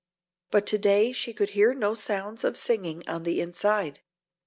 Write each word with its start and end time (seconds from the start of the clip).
But 0.49 0.65
to 0.65 0.79
day 0.79 1.11
she 1.11 1.31
could 1.31 1.51
hear 1.51 1.75
no 1.75 1.93
sounds 1.93 2.43
of 2.43 2.57
singing 2.57 3.07
on 3.07 3.21
the 3.21 3.39
inside. 3.39 3.99